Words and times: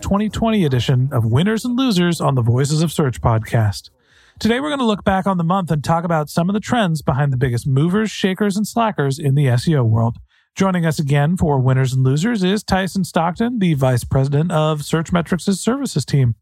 2020 0.00 0.64
edition 0.64 1.08
of 1.12 1.26
Winners 1.26 1.64
and 1.64 1.76
Losers 1.76 2.20
on 2.20 2.34
the 2.34 2.42
Voices 2.42 2.82
of 2.82 2.90
Search 2.90 3.20
podcast. 3.20 3.90
Today 4.38 4.58
we're 4.58 4.70
going 4.70 4.78
to 4.78 4.86
look 4.86 5.04
back 5.04 5.26
on 5.26 5.36
the 5.36 5.44
month 5.44 5.70
and 5.70 5.84
talk 5.84 6.04
about 6.04 6.30
some 6.30 6.48
of 6.48 6.54
the 6.54 6.60
trends 6.60 7.02
behind 7.02 7.32
the 7.32 7.36
biggest 7.36 7.66
movers, 7.66 8.10
shakers, 8.10 8.56
and 8.56 8.66
slackers 8.66 9.18
in 9.18 9.34
the 9.34 9.46
SEO 9.46 9.84
world. 9.86 10.16
Joining 10.54 10.86
us 10.86 10.98
again 10.98 11.36
for 11.36 11.60
Winners 11.60 11.92
and 11.92 12.02
Losers 12.02 12.42
is 12.42 12.62
Tyson 12.62 13.04
Stockton, 13.04 13.58
the 13.58 13.74
Vice 13.74 14.04
President 14.04 14.50
of 14.50 14.80
Searchmetrics' 14.80 15.58
services 15.58 16.04
team. 16.04 16.34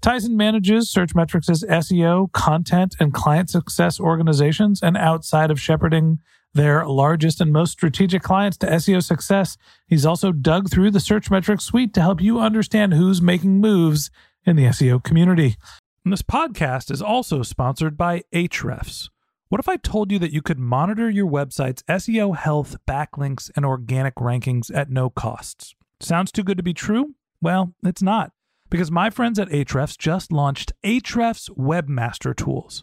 Tyson 0.00 0.36
manages 0.36 0.92
Searchmetrics' 0.92 1.64
SEO, 1.64 2.32
content, 2.32 2.96
and 2.98 3.12
client 3.12 3.50
success 3.50 4.00
organizations, 4.00 4.82
and 4.82 4.96
outside 4.96 5.50
of 5.50 5.60
shepherding 5.60 6.18
their 6.54 6.86
largest 6.86 7.40
and 7.40 7.52
most 7.52 7.72
strategic 7.72 8.22
clients 8.22 8.56
to 8.58 8.66
SEO 8.66 9.02
success, 9.02 9.56
he's 9.86 10.06
also 10.06 10.32
dug 10.32 10.70
through 10.70 10.90
the 10.90 10.98
Searchmetrics 10.98 11.62
suite 11.62 11.94
to 11.94 12.02
help 12.02 12.20
you 12.20 12.40
understand 12.40 12.94
who's 12.94 13.22
making 13.22 13.60
moves 13.60 14.10
in 14.44 14.56
the 14.56 14.66
SEO 14.66 15.02
community. 15.02 15.56
And 16.04 16.12
this 16.12 16.22
podcast 16.22 16.90
is 16.90 17.00
also 17.00 17.42
sponsored 17.42 17.96
by 17.96 18.22
Ahrefs. 18.34 19.08
What 19.48 19.60
if 19.60 19.68
I 19.68 19.76
told 19.76 20.10
you 20.10 20.18
that 20.18 20.32
you 20.32 20.42
could 20.42 20.58
monitor 20.58 21.10
your 21.10 21.30
website's 21.30 21.82
SEO 21.82 22.36
health, 22.36 22.76
backlinks, 22.88 23.50
and 23.54 23.64
organic 23.64 24.14
rankings 24.16 24.74
at 24.74 24.90
no 24.90 25.10
costs? 25.10 25.74
Sounds 26.00 26.32
too 26.32 26.42
good 26.42 26.56
to 26.56 26.62
be 26.62 26.74
true? 26.74 27.14
Well, 27.40 27.74
it's 27.84 28.02
not, 28.02 28.32
because 28.70 28.90
my 28.90 29.10
friends 29.10 29.38
at 29.38 29.50
Ahrefs 29.50 29.98
just 29.98 30.32
launched 30.32 30.72
Ahrefs 30.84 31.50
Webmaster 31.50 32.34
Tools. 32.34 32.82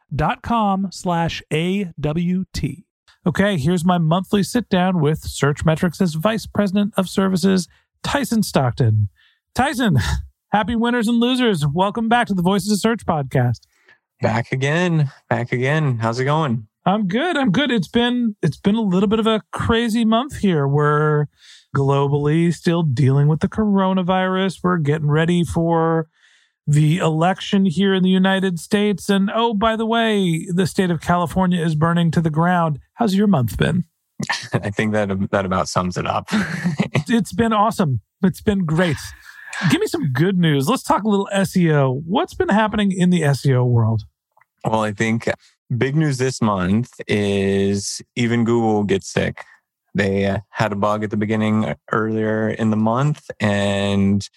dot 0.13 0.41
com 0.41 0.89
slash 0.91 1.41
A-W-T. 1.51 2.85
Okay, 3.25 3.57
here's 3.57 3.85
my 3.85 3.97
monthly 3.97 4.43
sit 4.43 4.67
down 4.69 4.99
with 4.99 5.21
Searchmetrics' 5.21 6.01
as 6.01 6.15
Vice 6.15 6.45
President 6.47 6.93
of 6.97 7.07
Services, 7.07 7.67
Tyson 8.03 8.43
Stockton. 8.43 9.09
Tyson, 9.53 9.97
happy 10.51 10.75
winners 10.75 11.07
and 11.07 11.19
losers. 11.19 11.65
Welcome 11.67 12.09
back 12.09 12.27
to 12.27 12.33
the 12.33 12.41
Voices 12.41 12.71
of 12.71 12.79
Search 12.79 13.05
podcast. 13.05 13.59
Back 14.21 14.51
again. 14.51 15.11
Back 15.29 15.51
again. 15.51 15.97
How's 15.99 16.19
it 16.19 16.25
going? 16.25 16.67
I'm 16.85 17.07
good. 17.07 17.37
I'm 17.37 17.51
good. 17.51 17.69
It's 17.71 17.87
been 17.87 18.35
it's 18.41 18.57
been 18.57 18.75
a 18.75 18.81
little 18.81 19.09
bit 19.09 19.19
of 19.19 19.27
a 19.27 19.41
crazy 19.51 20.03
month 20.03 20.37
here. 20.37 20.67
We're 20.67 21.27
globally 21.75 22.53
still 22.53 22.81
dealing 22.81 23.27
with 23.27 23.39
the 23.39 23.47
coronavirus. 23.47 24.59
We're 24.63 24.77
getting 24.77 25.09
ready 25.09 25.43
for 25.43 26.07
the 26.67 26.97
election 26.97 27.65
here 27.65 27.93
in 27.93 28.03
the 28.03 28.09
United 28.09 28.59
States. 28.59 29.09
And 29.09 29.29
oh, 29.33 29.53
by 29.53 29.75
the 29.75 29.85
way, 29.85 30.47
the 30.53 30.67
state 30.67 30.91
of 30.91 31.01
California 31.01 31.63
is 31.63 31.75
burning 31.75 32.11
to 32.11 32.21
the 32.21 32.29
ground. 32.29 32.79
How's 32.93 33.15
your 33.15 33.27
month 33.27 33.57
been? 33.57 33.85
I 34.53 34.69
think 34.69 34.93
that 34.93 35.31
that 35.31 35.45
about 35.45 35.67
sums 35.67 35.97
it 35.97 36.05
up. 36.05 36.29
It's 37.07 37.33
been 37.33 37.51
awesome. 37.51 38.01
It's 38.23 38.41
been 38.41 38.65
great. 38.65 38.95
Give 39.69 39.81
me 39.81 39.87
some 39.87 40.13
good 40.13 40.37
news. 40.37 40.69
Let's 40.69 40.83
talk 40.83 41.03
a 41.03 41.09
little 41.09 41.27
SEO. 41.33 42.01
What's 42.05 42.33
been 42.33 42.49
happening 42.49 42.91
in 42.91 43.09
the 43.09 43.21
SEO 43.21 43.65
world? 43.65 44.03
well, 44.63 44.81
I 44.81 44.91
think 44.91 45.29
big 45.75 45.95
news 45.95 46.17
this 46.17 46.41
month 46.41 46.91
is 47.07 48.01
even 48.15 48.43
Google 48.43 48.83
gets 48.83 49.11
sick. 49.11 49.43
They 49.93 50.39
had 50.49 50.71
a 50.71 50.75
bug 50.75 51.03
at 51.03 51.09
the 51.09 51.17
beginning 51.17 51.75
earlier 51.91 52.49
in 52.49 52.69
the 52.69 52.77
month 52.77 53.29
and 53.39 54.27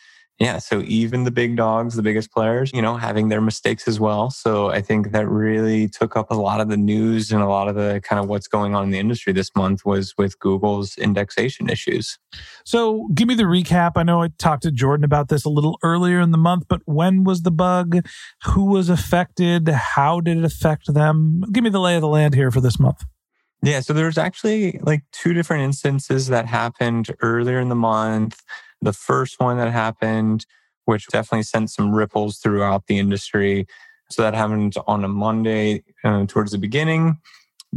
yeah, 0.41 0.59
so 0.59 0.83
even 0.85 1.23
the 1.23 1.31
big 1.31 1.57
dogs, 1.57 1.95
the 1.95 2.03
biggest 2.03 2.33
players, 2.33 2.73
you 2.75 2.83
know, 2.83 2.97
having 2.97 3.29
their 3.29 3.41
mistakes 3.41 3.87
as 3.87 4.01
well. 4.01 4.31
So 4.31 4.69
I 4.69 4.81
think 4.81 5.13
that 5.13 5.29
really 5.29 5.89
took 5.89 6.17
up 6.17 6.31
a 6.31 6.35
lot 6.35 6.61
of 6.61 6.69
the 6.69 6.77
news 6.77 7.31
and 7.31 7.41
a 7.41 7.47
lot 7.47 7.69
of 7.69 7.77
the 7.77 8.01
kind 8.03 8.21
of 8.21 8.29
what's 8.29 8.49
going 8.49 8.75
on 8.75 8.85
in 8.85 8.91
the 8.91 8.99
industry 8.99 9.33
this 9.33 9.51
month 9.55 9.85
was 9.85 10.13
with 10.19 10.37
Google's 10.41 10.97
indexation 10.99 11.71
issues. 11.71 12.19
So 12.65 13.09
give 13.15 13.29
me 13.29 13.37
the 13.37 13.45
recap. 13.45 13.93
I 13.95 14.03
know 14.03 14.23
I 14.23 14.29
talked 14.39 14.65
to 14.65 14.73
Jordan 14.73 15.05
about 15.05 15.29
this 15.29 15.45
a 15.45 15.51
little 15.51 15.79
earlier 15.85 16.21
in 16.21 16.33
the 16.33 16.39
month, 16.39 16.65
but 16.69 16.81
when 16.85 17.23
was 17.23 17.43
the 17.43 17.53
bug? 17.53 18.05
Who 18.47 18.65
was 18.65 18.89
affected? 18.89 19.69
How 19.69 20.19
did 20.19 20.39
it 20.39 20.45
affect 20.45 20.93
them? 20.93 21.45
Give 21.53 21.63
me 21.63 21.71
the 21.71 21.81
lay 21.81 21.95
of 21.95 22.01
the 22.01 22.09
land 22.09 22.35
here 22.35 22.51
for 22.51 22.61
this 22.61 22.81
month. 22.81 23.05
Yeah, 23.63 23.81
so 23.81 23.93
there's 23.93 24.19
actually 24.19 24.79
like 24.83 25.05
two 25.13 25.33
different 25.33 25.63
instances 25.63 26.27
that 26.27 26.47
happened 26.47 27.15
earlier 27.23 27.61
in 27.61 27.69
the 27.69 27.75
month. 27.75 28.43
The 28.85 28.93
first 28.93 29.41
one 29.41 29.57
that 29.57 29.73
happened, 29.73 30.47
which 30.85 31.07
definitely 31.09 31.45
sent 31.45 31.71
some 31.71 31.95
ripples 31.95 32.39
throughout 32.39 32.87
the 32.87 32.99
industry. 32.99 33.67
So 34.11 34.23
that 34.23 34.35
happened 34.35 34.75
on 34.87 35.03
a 35.05 35.09
Monday 35.09 35.83
uh, 36.05 36.27
towards 36.27 36.53
the 36.53 36.59
beginning. 36.59 37.19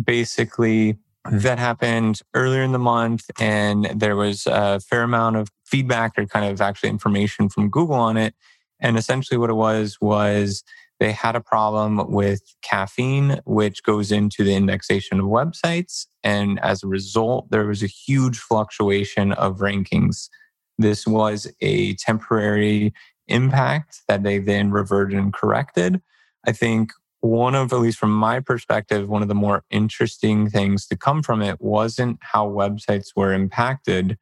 Basically, 0.01 0.97
that 1.31 1.59
happened 1.59 2.21
earlier 2.33 2.61
in 2.61 2.73
the 2.73 2.79
month, 2.79 3.23
and 3.39 3.85
there 3.95 4.15
was 4.15 4.45
a 4.47 4.79
fair 4.81 5.03
amount 5.03 5.37
of 5.37 5.49
feedback 5.65 6.13
or 6.17 6.25
kind 6.25 6.45
of 6.45 6.61
actually 6.61 6.89
information 6.89 7.49
from 7.49 7.69
Google 7.69 7.95
on 7.95 8.17
it. 8.17 8.35
And 8.79 8.97
essentially, 8.97 9.37
what 9.37 9.49
it 9.49 9.55
was 9.55 9.97
was 10.01 10.63
they 10.99 11.11
had 11.11 11.35
a 11.35 11.41
problem 11.41 12.11
with 12.11 12.41
caffeine, 12.61 13.39
which 13.45 13.83
goes 13.83 14.11
into 14.11 14.43
the 14.43 14.55
indexation 14.55 15.19
of 15.19 15.25
websites. 15.27 16.07
And 16.23 16.59
as 16.59 16.83
a 16.83 16.87
result, 16.87 17.49
there 17.51 17.65
was 17.65 17.83
a 17.83 17.87
huge 17.87 18.39
fluctuation 18.39 19.31
of 19.33 19.57
rankings. 19.57 20.29
This 20.77 21.07
was 21.07 21.47
a 21.61 21.95
temporary 21.95 22.93
impact 23.27 24.01
that 24.07 24.23
they 24.23 24.39
then 24.39 24.71
reverted 24.71 25.17
and 25.17 25.33
corrected. 25.33 26.01
I 26.45 26.51
think 26.51 26.91
one 27.21 27.55
of, 27.55 27.73
at 27.73 27.79
least 27.79 27.97
from 27.97 28.11
my 28.11 28.39
perspective, 28.39 29.09
one 29.09 29.21
of 29.21 29.27
the 29.27 29.35
more 29.35 29.63
interesting 29.69 30.49
things 30.49 30.87
to 30.87 30.95
come 30.95 31.23
from 31.23 31.41
it 31.41 31.59
wasn't 31.59 32.19
how 32.21 32.47
websites 32.47 33.07
were 33.15 33.33
impacted, 33.33 34.17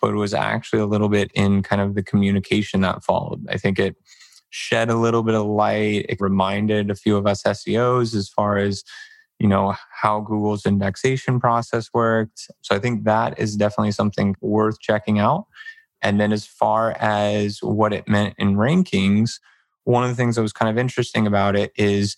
but 0.00 0.10
it 0.10 0.16
was 0.16 0.34
actually 0.34 0.80
a 0.80 0.86
little 0.86 1.08
bit 1.08 1.30
in 1.34 1.62
kind 1.62 1.80
of 1.80 1.94
the 1.94 2.02
communication 2.02 2.80
that 2.80 3.04
followed. 3.04 3.46
I 3.48 3.56
think 3.56 3.78
it 3.78 3.96
shed 4.50 4.90
a 4.90 4.96
little 4.96 5.22
bit 5.22 5.36
of 5.36 5.46
light. 5.46 6.06
It 6.08 6.20
reminded 6.20 6.90
a 6.90 6.96
few 6.96 7.16
of 7.16 7.26
us 7.26 7.42
SEOs 7.44 8.14
as 8.14 8.28
far 8.28 8.58
as, 8.58 8.82
you 9.38 9.46
know, 9.46 9.74
how 10.02 10.20
Google's 10.20 10.66
indexation 10.66 11.38
process 11.38 11.88
worked. 11.94 12.50
So 12.62 12.74
I 12.74 12.80
think 12.80 13.04
that 13.04 13.38
is 13.38 13.56
definitely 13.56 13.92
something 13.92 14.34
worth 14.40 14.80
checking 14.80 15.20
out. 15.20 15.46
And 16.02 16.20
then 16.20 16.32
as 16.32 16.46
far 16.46 16.92
as 16.98 17.58
what 17.62 17.92
it 17.92 18.08
meant 18.08 18.34
in 18.38 18.56
rankings, 18.56 19.38
one 19.84 20.02
of 20.02 20.10
the 20.10 20.16
things 20.16 20.36
that 20.36 20.42
was 20.42 20.52
kind 20.52 20.70
of 20.70 20.78
interesting 20.78 21.26
about 21.26 21.56
it 21.56 21.72
is 21.76 22.16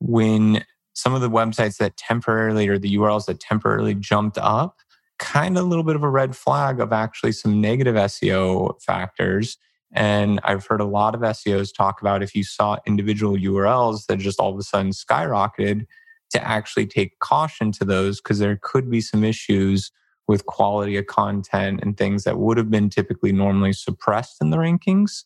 when 0.00 0.64
some 0.94 1.14
of 1.14 1.20
the 1.20 1.30
websites 1.30 1.78
that 1.78 1.96
temporarily 1.96 2.68
or 2.68 2.78
the 2.78 2.96
URLs 2.96 3.26
that 3.26 3.40
temporarily 3.40 3.94
jumped 3.94 4.38
up, 4.38 4.78
kind 5.18 5.56
of 5.56 5.64
a 5.64 5.66
little 5.66 5.84
bit 5.84 5.96
of 5.96 6.02
a 6.02 6.08
red 6.08 6.36
flag 6.36 6.80
of 6.80 6.92
actually 6.92 7.32
some 7.32 7.60
negative 7.60 7.94
SEO 7.94 8.80
factors. 8.82 9.56
And 9.92 10.40
I've 10.44 10.66
heard 10.66 10.80
a 10.80 10.86
lot 10.86 11.14
of 11.14 11.20
SEOs 11.20 11.74
talk 11.74 12.00
about 12.00 12.22
if 12.22 12.34
you 12.34 12.44
saw 12.44 12.78
individual 12.86 13.36
URLs 13.36 14.06
that 14.06 14.18
just 14.18 14.40
all 14.40 14.52
of 14.52 14.58
a 14.58 14.62
sudden 14.62 14.90
skyrocketed, 14.90 15.86
to 16.30 16.44
actually 16.46 16.86
take 16.86 17.18
caution 17.20 17.70
to 17.70 17.84
those 17.84 18.20
because 18.20 18.40
there 18.40 18.58
could 18.60 18.90
be 18.90 19.00
some 19.00 19.22
issues 19.22 19.92
with 20.26 20.46
quality 20.46 20.96
of 20.96 21.06
content 21.06 21.80
and 21.82 21.96
things 21.96 22.24
that 22.24 22.38
would 22.38 22.56
have 22.56 22.70
been 22.70 22.88
typically 22.88 23.32
normally 23.32 23.72
suppressed 23.72 24.36
in 24.40 24.50
the 24.50 24.56
rankings. 24.56 25.24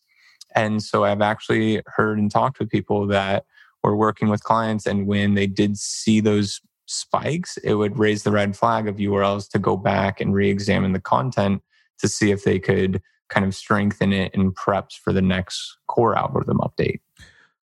And 0.55 0.83
so 0.83 1.03
I've 1.03 1.21
actually 1.21 1.81
heard 1.85 2.17
and 2.17 2.29
talked 2.29 2.59
with 2.59 2.69
people 2.69 3.07
that 3.07 3.45
were 3.83 3.95
working 3.95 4.29
with 4.29 4.43
clients, 4.43 4.85
and 4.85 5.07
when 5.07 5.35
they 5.35 5.47
did 5.47 5.77
see 5.77 6.19
those 6.19 6.59
spikes, 6.85 7.57
it 7.57 7.75
would 7.75 7.97
raise 7.97 8.23
the 8.23 8.31
red 8.31 8.57
flag 8.57 8.87
of 8.87 8.97
URLs 8.97 9.49
to 9.51 9.59
go 9.59 9.77
back 9.77 10.19
and 10.19 10.33
re 10.33 10.49
examine 10.49 10.91
the 10.91 10.99
content 10.99 11.61
to 11.99 12.07
see 12.07 12.31
if 12.31 12.43
they 12.43 12.59
could 12.59 13.01
kind 13.29 13.45
of 13.45 13.55
strengthen 13.55 14.11
it 14.11 14.33
in 14.33 14.51
preps 14.51 14.93
for 14.93 15.13
the 15.13 15.21
next 15.21 15.77
core 15.87 16.17
algorithm 16.17 16.57
update. 16.57 16.99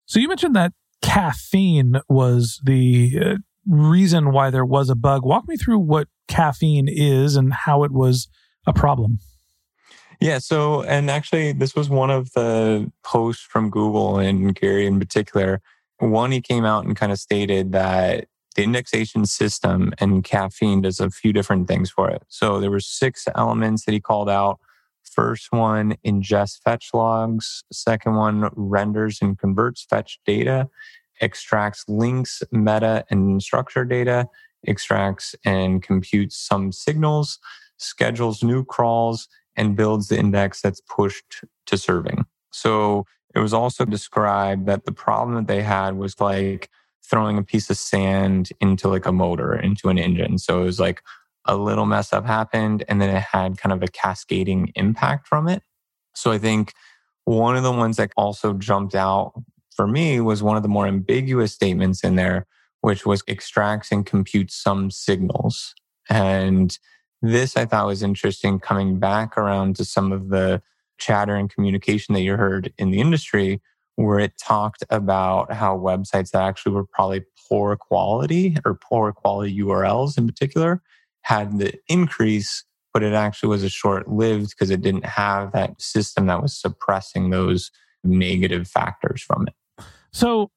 So 0.05 0.19
you 0.19 0.27
mentioned 0.27 0.55
that 0.55 0.73
caffeine 1.01 2.01
was 2.09 2.59
the 2.63 3.19
uh, 3.19 3.35
reason 3.65 4.31
why 4.31 4.49
there 4.49 4.65
was 4.65 4.89
a 4.89 4.95
bug. 4.95 5.25
Walk 5.25 5.47
me 5.47 5.55
through 5.55 5.79
what 5.79 6.07
caffeine 6.27 6.87
is 6.89 7.35
and 7.35 7.53
how 7.53 7.83
it 7.83 7.91
was 7.91 8.27
a 8.65 8.73
problem. 8.73 9.19
Yeah, 10.21 10.39
so 10.39 10.83
and 10.83 11.11
actually 11.11 11.51
this 11.51 11.75
was 11.75 11.89
one 11.89 12.09
of 12.09 12.31
the 12.31 12.91
posts 13.03 13.43
from 13.43 13.69
Google 13.69 14.19
and 14.19 14.55
Gary 14.55 14.85
in 14.85 14.99
particular. 14.99 15.61
One 15.99 16.31
he 16.31 16.41
came 16.41 16.65
out 16.65 16.85
and 16.85 16.95
kind 16.95 17.11
of 17.11 17.19
stated 17.19 17.71
that 17.73 18.27
the 18.55 18.63
indexation 18.63 19.25
system 19.25 19.93
and 19.97 20.23
caffeine 20.23 20.81
does 20.81 20.99
a 20.99 21.09
few 21.09 21.33
different 21.33 21.67
things 21.67 21.89
for 21.89 22.09
it. 22.09 22.23
So 22.27 22.59
there 22.59 22.71
were 22.71 22.79
six 22.79 23.27
elements 23.35 23.85
that 23.85 23.91
he 23.91 23.99
called 23.99 24.29
out. 24.29 24.59
First 25.03 25.51
one 25.51 25.97
ingests 26.05 26.59
fetch 26.63 26.89
logs. 26.93 27.63
Second 27.71 28.15
one 28.15 28.49
renders 28.55 29.19
and 29.21 29.37
converts 29.37 29.85
fetch 29.89 30.19
data, 30.25 30.69
extracts 31.21 31.83
links, 31.87 32.41
meta, 32.51 33.05
and 33.09 33.41
structure 33.41 33.85
data, 33.85 34.27
extracts 34.67 35.35
and 35.45 35.81
computes 35.81 36.37
some 36.37 36.71
signals, 36.71 37.39
schedules 37.77 38.43
new 38.43 38.63
crawls, 38.63 39.27
and 39.55 39.75
builds 39.75 40.07
the 40.07 40.17
index 40.17 40.61
that's 40.61 40.81
pushed 40.81 41.43
to 41.65 41.77
serving. 41.77 42.25
So 42.51 43.05
it 43.35 43.39
was 43.39 43.53
also 43.53 43.85
described 43.85 44.65
that 44.67 44.85
the 44.85 44.91
problem 44.91 45.35
that 45.35 45.47
they 45.47 45.61
had 45.61 45.97
was 45.97 46.19
like 46.19 46.69
throwing 47.03 47.37
a 47.37 47.43
piece 47.43 47.69
of 47.69 47.77
sand 47.77 48.49
into 48.61 48.87
like 48.87 49.05
a 49.05 49.11
motor, 49.11 49.55
into 49.55 49.89
an 49.89 49.97
engine. 49.97 50.37
So 50.37 50.61
it 50.61 50.65
was 50.65 50.79
like, 50.79 51.01
a 51.45 51.57
little 51.57 51.85
mess 51.85 52.13
up 52.13 52.25
happened 52.25 52.83
and 52.87 53.01
then 53.01 53.09
it 53.09 53.21
had 53.21 53.57
kind 53.57 53.73
of 53.73 53.83
a 53.83 53.87
cascading 53.87 54.71
impact 54.75 55.27
from 55.27 55.49
it. 55.49 55.61
So 56.15 56.31
I 56.31 56.37
think 56.37 56.73
one 57.25 57.55
of 57.55 57.63
the 57.63 57.71
ones 57.71 57.97
that 57.97 58.11
also 58.15 58.53
jumped 58.53 58.95
out 58.95 59.33
for 59.75 59.87
me 59.87 60.19
was 60.19 60.43
one 60.43 60.57
of 60.57 60.63
the 60.63 60.69
more 60.69 60.87
ambiguous 60.87 61.53
statements 61.53 62.03
in 62.03 62.15
there, 62.15 62.45
which 62.83 63.05
was 63.05 63.23
extracts 63.29 63.93
and 63.93 64.05
computes 64.05 64.61
some 64.61 64.91
signals. 64.91 65.73
And 66.09 66.77
this 67.21 67.55
I 67.55 67.63
thought 67.63 67.87
was 67.87 68.03
interesting 68.03 68.59
coming 68.59 68.99
back 68.99 69.37
around 69.37 69.77
to 69.77 69.85
some 69.85 70.11
of 70.11 70.27
the 70.27 70.61
chatter 70.97 71.33
and 71.33 71.49
communication 71.49 72.13
that 72.13 72.23
you 72.23 72.35
heard 72.35 72.73
in 72.77 72.91
the 72.91 72.99
industry, 72.99 73.61
where 73.95 74.19
it 74.19 74.33
talked 74.37 74.83
about 74.89 75.53
how 75.53 75.77
websites 75.77 76.31
that 76.31 76.43
actually 76.43 76.73
were 76.73 76.85
probably 76.85 77.23
poor 77.47 77.77
quality 77.77 78.57
or 78.65 78.75
poor 78.75 79.13
quality 79.13 79.57
URLs 79.59 80.17
in 80.17 80.27
particular 80.27 80.81
had 81.21 81.59
the 81.59 81.73
increase, 81.87 82.65
but 82.93 83.01
it 83.01 83.13
actually 83.13 83.47
was 83.47 83.63
a 83.63 83.69
short 83.69 84.09
lived 84.09 84.49
because 84.49 84.69
it 84.69 84.81
didn't 84.81 85.05
have 85.05 85.53
that 85.53 85.81
system 85.81 86.25
that 86.25 86.41
was 86.41 86.53
suppressing 86.53 87.29
those 87.29 87.71
negative 88.03 88.67
factors 88.67 89.21
from 89.21 89.47
it. 89.47 89.85
So, 90.11 90.51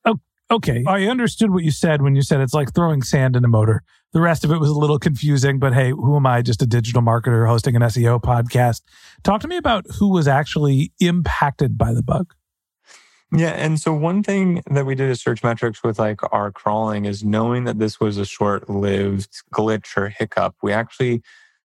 okay, 0.50 0.84
I 0.86 1.04
understood 1.04 1.50
what 1.50 1.64
you 1.64 1.70
said 1.70 2.02
when 2.02 2.14
you 2.14 2.22
said 2.22 2.40
it's 2.40 2.54
like 2.54 2.74
throwing 2.74 3.02
sand 3.02 3.36
in 3.36 3.44
a 3.44 3.48
motor. 3.48 3.82
The 4.12 4.20
rest 4.20 4.44
of 4.44 4.50
it 4.50 4.58
was 4.58 4.70
a 4.70 4.78
little 4.78 4.98
confusing, 4.98 5.58
but 5.58 5.74
hey, 5.74 5.90
who 5.90 6.16
am 6.16 6.26
I? 6.26 6.42
Just 6.42 6.62
a 6.62 6.66
digital 6.66 7.02
marketer 7.02 7.46
hosting 7.46 7.76
an 7.76 7.82
SEO 7.82 8.20
podcast. 8.20 8.82
Talk 9.22 9.40
to 9.42 9.48
me 9.48 9.56
about 9.56 9.84
who 9.98 10.10
was 10.10 10.26
actually 10.28 10.92
impacted 11.00 11.76
by 11.76 11.92
the 11.92 12.02
bug. 12.02 12.32
Yeah. 13.32 13.50
And 13.50 13.80
so 13.80 13.92
one 13.92 14.22
thing 14.22 14.62
that 14.70 14.86
we 14.86 14.94
did 14.94 15.10
at 15.10 15.16
Searchmetrics 15.16 15.82
with 15.82 15.98
like 15.98 16.20
our 16.32 16.52
crawling 16.52 17.04
is 17.04 17.24
knowing 17.24 17.64
that 17.64 17.78
this 17.78 17.98
was 17.98 18.18
a 18.18 18.24
short 18.24 18.70
lived 18.70 19.42
glitch 19.52 19.96
or 19.96 20.08
hiccup, 20.08 20.54
we 20.62 20.72
actually 20.72 21.22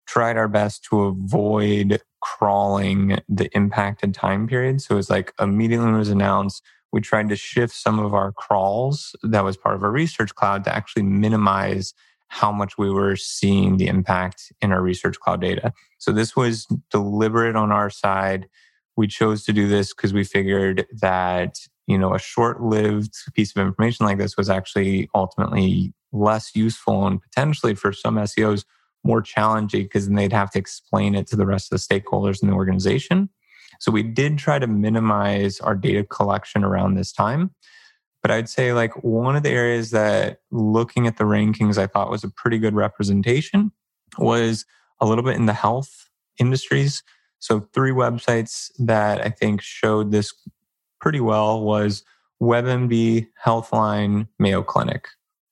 tried 0.07 0.37
our 0.37 0.47
best 0.47 0.83
to 0.85 1.01
avoid 1.03 2.01
crawling 2.21 3.19
the 3.29 3.49
impacted 3.55 4.13
time 4.13 4.47
period. 4.47 4.81
So 4.81 4.95
it 4.95 4.97
was 4.97 5.09
like 5.09 5.33
immediately 5.39 5.85
when 5.85 5.95
it 5.95 5.99
was 5.99 6.09
announced, 6.09 6.63
we 6.91 7.01
tried 7.01 7.29
to 7.29 7.35
shift 7.35 7.73
some 7.73 7.99
of 7.99 8.13
our 8.13 8.31
crawls 8.31 9.15
that 9.23 9.43
was 9.43 9.57
part 9.57 9.75
of 9.75 9.83
our 9.83 9.91
research 9.91 10.35
cloud 10.35 10.63
to 10.65 10.75
actually 10.75 11.03
minimize 11.03 11.93
how 12.27 12.51
much 12.51 12.77
we 12.77 12.89
were 12.89 13.15
seeing 13.15 13.77
the 13.77 13.87
impact 13.87 14.53
in 14.61 14.71
our 14.71 14.81
research 14.81 15.19
cloud 15.19 15.41
data. 15.41 15.73
So 15.97 16.11
this 16.11 16.35
was 16.35 16.67
deliberate 16.89 17.55
on 17.55 17.71
our 17.71 17.89
side 17.89 18.47
we 18.97 19.07
chose 19.07 19.43
to 19.45 19.53
do 19.53 19.67
this 19.67 19.93
because 19.93 20.13
we 20.13 20.23
figured 20.23 20.85
that 21.01 21.57
you 21.87 21.97
know 21.97 22.13
a 22.13 22.19
short-lived 22.19 23.13
piece 23.33 23.55
of 23.55 23.61
information 23.65 24.05
like 24.05 24.17
this 24.17 24.37
was 24.37 24.49
actually 24.49 25.09
ultimately 25.15 25.93
less 26.11 26.55
useful 26.55 27.07
and 27.07 27.21
potentially 27.21 27.73
for 27.73 27.93
some 27.93 28.15
SEOs 28.15 28.65
more 29.03 29.21
challenging 29.21 29.83
because 29.83 30.07
then 30.07 30.15
they'd 30.15 30.33
have 30.33 30.51
to 30.51 30.59
explain 30.59 31.15
it 31.15 31.25
to 31.27 31.35
the 31.35 31.45
rest 31.45 31.71
of 31.71 31.79
the 31.79 31.99
stakeholders 31.99 32.43
in 32.43 32.49
the 32.49 32.53
organization. 32.53 33.29
So 33.81 33.91
we 33.91 34.03
did 34.03 34.37
try 34.37 34.59
to 34.59 34.67
minimize 34.67 35.59
our 35.59 35.73
data 35.73 36.03
collection 36.03 36.63
around 36.63 36.93
this 36.93 37.11
time. 37.11 37.49
But 38.21 38.29
I'd 38.29 38.47
say 38.47 38.73
like 38.73 39.03
one 39.03 39.35
of 39.35 39.41
the 39.41 39.49
areas 39.49 39.89
that 39.89 40.41
looking 40.51 41.07
at 41.07 41.17
the 41.17 41.23
rankings 41.23 41.79
I 41.79 41.87
thought 41.87 42.11
was 42.11 42.23
a 42.23 42.29
pretty 42.29 42.59
good 42.59 42.75
representation 42.75 43.71
was 44.19 44.67
a 44.99 45.07
little 45.07 45.23
bit 45.23 45.35
in 45.35 45.47
the 45.47 45.53
health 45.53 46.11
industries. 46.37 47.01
So 47.39 47.67
three 47.73 47.89
websites 47.89 48.69
that 48.77 49.19
I 49.25 49.29
think 49.29 49.63
showed 49.63 50.11
this 50.11 50.31
pretty 50.99 51.19
well 51.19 51.63
was 51.63 52.03
WebMD, 52.39 53.29
Healthline, 53.43 54.27
Mayo 54.37 54.61
Clinic. 54.61 55.07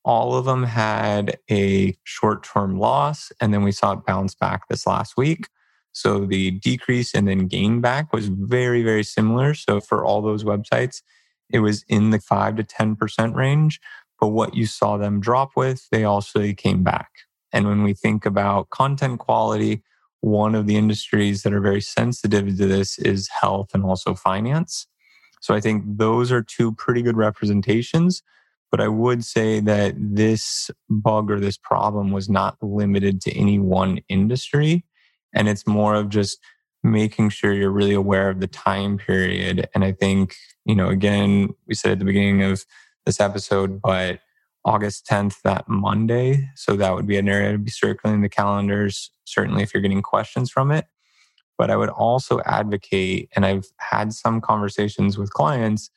All 0.06 0.36
of 0.36 0.46
them 0.46 0.64
had 0.64 1.40
a 1.50 1.98
short-term 2.04 2.78
loss, 2.78 3.32
and 3.42 3.52
then 3.52 3.64
we 3.64 3.72
saw 3.72 3.94
it 3.94 4.06
bounce 4.06 4.36
back 4.36 4.68
this 4.68 4.86
last 4.86 5.18
week. 5.18 5.48
So 5.92 6.26
the 6.26 6.52
decrease 6.52 7.14
and 7.14 7.28
then 7.28 7.48
gain 7.48 7.82
back 7.82 8.14
was 8.14 8.28
very, 8.28 8.84
very 8.84 9.04
similar. 9.04 9.54
So 9.54 9.80
for 9.80 10.06
all 10.06 10.22
those 10.22 10.44
websites, 10.44 11.02
it 11.52 11.60
was 11.60 11.84
in 11.88 12.12
the 12.12 12.20
five 12.20 12.56
to 12.58 12.64
10% 12.64 13.36
range. 13.36 13.80
But 14.20 14.28
what 14.28 14.54
you 14.54 14.66
saw 14.66 14.98
them 14.98 15.20
drop 15.20 15.52
with, 15.56 15.88
they 15.92 16.04
also 16.04 16.54
came 16.54 16.84
back. 16.84 17.10
And 17.52 17.68
when 17.68 17.84
we 17.84 17.94
think 17.94 18.26
about 18.26 18.70
content 18.70 19.20
quality, 19.20 19.82
one 20.22 20.56
of 20.56 20.68
the 20.68 20.76
industries 20.76 21.44
that 21.44 21.54
are 21.54 21.62
very 21.62 21.82
sensitive 21.82 22.46
to 22.58 22.68
this 22.68 23.00
is 23.00 23.30
health 23.30 23.70
and 23.74 23.84
also 23.84 24.14
finance. 24.14 24.88
So 25.42 25.54
I 25.56 25.62
think 25.62 25.84
those 25.86 26.32
are 26.32 26.44
two 26.44 26.74
pretty 26.74 27.02
good 27.02 27.18
representations. 27.18 28.22
But 28.72 28.82
I 28.82 28.88
would 28.88 29.26
say 29.26 29.60
that 29.62 29.96
this 29.98 30.70
bug 30.90 31.32
or 31.32 31.40
this 31.40 31.58
problem 31.58 32.12
was 32.12 32.30
not 32.30 32.58
limited 32.62 33.20
to 33.22 33.32
any 33.36 33.58
one 33.58 34.00
industry. 34.10 34.84
And 35.34 35.48
it's 35.48 35.68
more 35.68 35.96
of 35.96 36.10
just 36.10 36.40
making 36.84 37.30
sure 37.30 37.54
you're 37.54 37.70
really 37.70 37.94
aware 37.94 38.30
of 38.30 38.40
the 38.40 38.48
time 38.48 38.98
period. 38.98 39.70
And 39.76 39.84
I 39.84 39.92
think, 39.92 40.36
you 40.66 40.76
know, 40.76 40.90
again, 40.90 41.50
we 41.68 41.76
said 41.76 41.94
at 41.94 42.00
the 42.00 42.06
beginning 42.06 42.44
of 42.44 42.66
this 43.06 43.20
episode, 43.20 43.82
but 43.82 44.20
August 44.66 45.06
10th, 45.08 45.42
that 45.44 45.68
Monday. 45.68 46.48
So 46.56 46.76
that 46.76 46.94
would 46.94 47.08
be 47.08 47.18
an 47.18 47.30
area 47.30 47.54
to 47.54 47.58
be 47.58 47.72
circling 47.72 48.22
the 48.22 48.30
calendars, 48.30 49.12
certainly 49.26 49.64
if 49.64 49.74
you're 49.74 49.82
getting 49.82 50.02
questions 50.02 50.52
from 50.52 50.72
it. 50.72 50.86
But 51.58 51.70
I 51.70 51.76
would 51.76 51.90
also 51.90 52.40
advocate, 52.46 53.30
and 53.36 53.46
I've 53.46 53.66
had 53.78 54.14
some 54.14 54.40
conversations 54.42 55.18
with 55.18 55.34
clients 55.34 55.92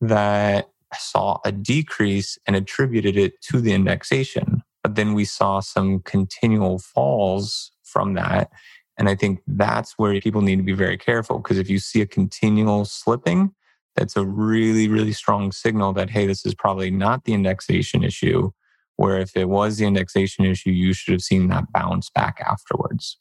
that 0.00 0.68
saw 0.98 1.38
a 1.44 1.52
decrease 1.52 2.38
and 2.46 2.54
attributed 2.54 3.16
it 3.16 3.40
to 3.42 3.60
the 3.60 3.72
indexation. 3.72 4.62
But 4.82 4.94
then 4.94 5.14
we 5.14 5.24
saw 5.24 5.60
some 5.60 6.00
continual 6.00 6.78
falls 6.78 7.72
from 7.96 8.12
that. 8.12 8.50
And 8.98 9.08
I 9.08 9.14
think 9.14 9.40
that's 9.46 9.94
where 9.96 10.20
people 10.20 10.42
need 10.42 10.56
to 10.56 10.62
be 10.62 10.74
very 10.74 10.98
careful 10.98 11.38
because 11.38 11.56
if 11.56 11.70
you 11.70 11.78
see 11.78 12.02
a 12.02 12.06
continual 12.06 12.84
slipping, 12.84 13.54
that's 13.94 14.18
a 14.18 14.26
really, 14.26 14.86
really 14.86 15.14
strong 15.14 15.50
signal 15.50 15.94
that, 15.94 16.10
hey, 16.10 16.26
this 16.26 16.44
is 16.44 16.54
probably 16.54 16.90
not 16.90 17.24
the 17.24 17.32
indexation 17.32 18.04
issue, 18.04 18.50
where 18.96 19.18
if 19.18 19.34
it 19.34 19.48
was 19.48 19.78
the 19.78 19.86
indexation 19.86 20.44
issue, 20.44 20.70
you 20.70 20.92
should 20.92 21.12
have 21.12 21.22
seen 21.22 21.48
that 21.48 21.64
bounce 21.72 22.10
back 22.10 22.38
afterwards. 22.46 23.18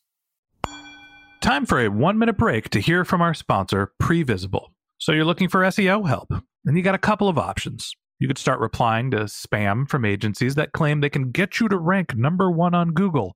Time 1.41 1.65
for 1.65 1.79
a 1.79 1.87
one 1.87 2.17
minute 2.17 2.37
break 2.37 2.69
to 2.71 2.81
hear 2.81 3.05
from 3.05 3.21
our 3.21 3.33
sponsor, 3.33 3.93
Previsible. 4.01 4.67
So 4.97 5.13
you're 5.13 5.23
looking 5.23 5.47
for 5.47 5.61
SEO 5.61 6.05
help, 6.05 6.29
and 6.65 6.75
you 6.75 6.83
got 6.83 6.95
a 6.95 6.99
couple 6.99 7.29
of 7.29 7.37
options. 7.37 7.93
You 8.19 8.27
could 8.27 8.37
start 8.37 8.59
replying 8.59 9.11
to 9.11 9.19
spam 9.25 9.87
from 9.87 10.03
agencies 10.03 10.55
that 10.55 10.73
claim 10.73 10.99
they 10.99 11.09
can 11.09 11.31
get 11.31 11.59
you 11.61 11.69
to 11.69 11.77
rank 11.77 12.15
number 12.15 12.51
one 12.51 12.73
on 12.73 12.91
Google. 12.91 13.35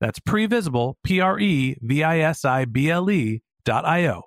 That's 0.00 0.18
previsible, 0.20 0.94
P 1.02 1.20
R 1.20 1.38
E 1.38 1.76
V 1.80 2.02
I 2.02 2.18
S 2.20 2.44
I 2.44 2.64
B 2.64 2.90
L 2.90 3.10
E 3.10 3.42
dot 3.64 3.84
I 3.86 4.06
O. 4.08 4.22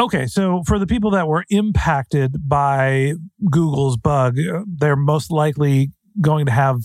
Okay, 0.00 0.26
so 0.26 0.62
for 0.66 0.80
the 0.80 0.88
people 0.88 1.12
that 1.12 1.28
were 1.28 1.44
impacted 1.50 2.48
by 2.48 3.14
Google's 3.48 3.96
bug, 3.96 4.36
uh, 4.40 4.62
they're 4.66 4.96
most 4.96 5.30
likely 5.30 5.92
going 6.20 6.46
to 6.46 6.52
have, 6.52 6.78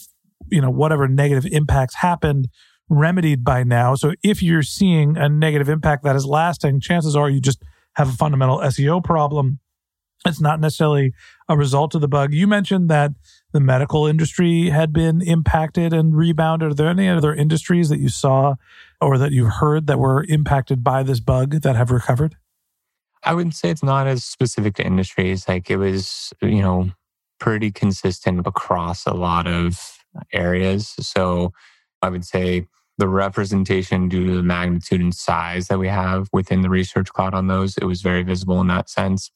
you 0.51 0.61
know, 0.61 0.69
whatever 0.69 1.07
negative 1.07 1.47
impacts 1.51 1.95
happened 1.95 2.49
remedied 2.87 3.43
by 3.43 3.63
now. 3.63 3.95
So 3.95 4.13
if 4.23 4.43
you're 4.43 4.63
seeing 4.63 5.17
a 5.17 5.27
negative 5.27 5.69
impact 5.69 6.03
that 6.03 6.15
is 6.15 6.25
lasting, 6.25 6.81
chances 6.81 7.15
are 7.15 7.29
you 7.29 7.41
just 7.41 7.63
have 7.95 8.09
a 8.09 8.13
fundamental 8.13 8.59
SEO 8.59 9.03
problem. 9.03 9.59
It's 10.25 10.41
not 10.41 10.59
necessarily 10.59 11.13
a 11.47 11.57
result 11.57 11.95
of 11.95 12.01
the 12.01 12.07
bug. 12.07 12.33
You 12.33 12.45
mentioned 12.45 12.89
that 12.89 13.11
the 13.53 13.59
medical 13.59 14.05
industry 14.05 14.69
had 14.69 14.91
been 14.91 15.21
impacted 15.21 15.93
and 15.93 16.15
rebounded. 16.15 16.71
Are 16.71 16.73
there 16.73 16.89
any 16.89 17.07
other 17.07 17.33
industries 17.33 17.89
that 17.89 17.99
you 17.99 18.09
saw 18.09 18.55
or 18.99 19.17
that 19.17 19.31
you've 19.31 19.53
heard 19.53 19.87
that 19.87 19.97
were 19.97 20.25
impacted 20.27 20.83
by 20.83 21.03
this 21.03 21.21
bug 21.21 21.61
that 21.61 21.75
have 21.75 21.89
recovered? 21.89 22.35
I 23.23 23.33
wouldn't 23.33 23.55
say 23.55 23.69
it's 23.69 23.83
not 23.83 24.07
as 24.07 24.23
specific 24.23 24.75
to 24.75 24.85
industries. 24.85 25.47
Like 25.47 25.69
it 25.69 25.77
was, 25.77 26.33
you 26.41 26.61
know, 26.61 26.91
pretty 27.39 27.71
consistent 27.71 28.45
across 28.45 29.05
a 29.05 29.13
lot 29.13 29.47
of 29.47 29.97
areas. 30.33 30.95
So 30.99 31.53
I 32.01 32.09
would 32.09 32.25
say 32.25 32.67
the 32.97 33.07
representation 33.07 34.09
due 34.09 34.27
to 34.27 34.35
the 34.35 34.43
magnitude 34.43 34.99
and 34.99 35.15
size 35.15 35.69
that 35.69 35.79
we 35.79 35.87
have 35.87 36.27
within 36.33 36.61
the 36.61 36.69
research 36.69 37.11
cloud 37.13 37.33
on 37.33 37.47
those, 37.47 37.77
it 37.77 37.85
was 37.85 38.01
very 38.01 38.23
visible 38.23 38.59
in 38.59 38.67
that 38.67 38.89
sense. 38.89 39.31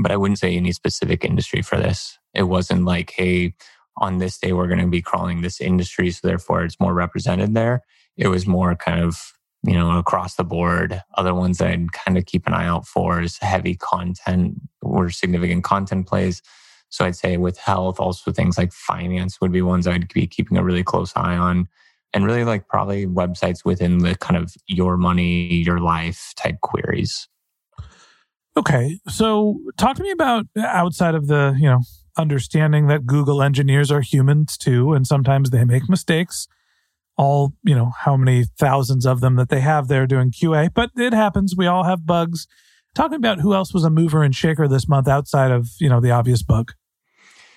But 0.00 0.12
I 0.12 0.16
wouldn't 0.16 0.38
say 0.38 0.56
any 0.56 0.72
specific 0.72 1.24
industry 1.24 1.62
for 1.62 1.76
this. 1.76 2.18
It 2.34 2.44
wasn't 2.44 2.84
like, 2.84 3.12
hey, 3.16 3.54
on 3.96 4.18
this 4.18 4.38
day, 4.38 4.52
we're 4.52 4.68
going 4.68 4.78
to 4.78 4.86
be 4.86 5.02
crawling 5.02 5.40
this 5.40 5.60
industry. 5.60 6.10
So 6.10 6.26
therefore, 6.28 6.62
it's 6.62 6.78
more 6.78 6.94
represented 6.94 7.54
there. 7.54 7.82
It 8.16 8.28
was 8.28 8.46
more 8.46 8.76
kind 8.76 9.00
of, 9.00 9.32
you 9.64 9.74
know, 9.74 9.98
across 9.98 10.36
the 10.36 10.44
board. 10.44 11.02
Other 11.16 11.34
ones 11.34 11.58
that 11.58 11.68
I'd 11.68 11.92
kind 11.92 12.16
of 12.16 12.26
keep 12.26 12.46
an 12.46 12.54
eye 12.54 12.66
out 12.66 12.86
for 12.86 13.20
is 13.20 13.38
heavy 13.38 13.74
content 13.74 14.60
or 14.82 15.10
significant 15.10 15.64
content 15.64 16.06
plays. 16.06 16.42
So 16.90 17.04
I'd 17.04 17.16
say 17.16 17.36
with 17.36 17.58
health, 17.58 17.98
also 17.98 18.30
things 18.30 18.56
like 18.56 18.72
finance 18.72 19.40
would 19.40 19.52
be 19.52 19.62
ones 19.62 19.86
I'd 19.86 20.12
be 20.12 20.26
keeping 20.26 20.56
a 20.56 20.64
really 20.64 20.84
close 20.84 21.12
eye 21.16 21.36
on. 21.36 21.68
And 22.14 22.24
really 22.24 22.44
like 22.44 22.68
probably 22.68 23.06
websites 23.06 23.64
within 23.66 23.98
the 23.98 24.14
kind 24.14 24.36
of 24.36 24.54
your 24.66 24.96
money, 24.96 25.56
your 25.56 25.80
life 25.80 26.32
type 26.36 26.60
queries. 26.62 27.28
Okay. 28.58 28.98
So 29.08 29.60
talk 29.76 29.96
to 29.96 30.02
me 30.02 30.10
about 30.10 30.46
outside 30.58 31.14
of 31.14 31.28
the, 31.28 31.54
you 31.56 31.68
know, 31.68 31.82
understanding 32.16 32.88
that 32.88 33.06
Google 33.06 33.40
engineers 33.40 33.92
are 33.92 34.00
humans 34.00 34.58
too, 34.58 34.92
and 34.92 35.06
sometimes 35.06 35.50
they 35.50 35.64
make 35.64 35.88
mistakes. 35.88 36.48
All, 37.16 37.52
you 37.64 37.74
know, 37.74 37.92
how 38.00 38.16
many 38.16 38.44
thousands 38.58 39.06
of 39.06 39.20
them 39.20 39.36
that 39.36 39.48
they 39.48 39.60
have 39.60 39.86
there 39.86 40.06
doing 40.06 40.32
QA, 40.32 40.72
but 40.72 40.90
it 40.96 41.12
happens. 41.12 41.54
We 41.56 41.66
all 41.66 41.84
have 41.84 42.04
bugs. 42.04 42.46
Talking 42.94 43.16
about 43.16 43.40
who 43.40 43.54
else 43.54 43.72
was 43.72 43.84
a 43.84 43.90
mover 43.90 44.24
and 44.24 44.34
shaker 44.34 44.66
this 44.66 44.88
month 44.88 45.06
outside 45.06 45.52
of, 45.52 45.68
you 45.78 45.88
know, 45.88 46.00
the 46.00 46.10
obvious 46.10 46.42
bug. 46.42 46.72